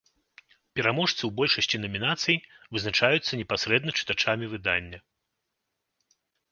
Пераможцы 0.79 1.15
ў 1.25 1.29
большасці 1.41 1.81
намінацый 1.83 2.37
вызначаюцца 2.77 3.31
непасрэдна 3.43 3.91
чытачамі 4.01 4.45
выдання. 4.57 4.97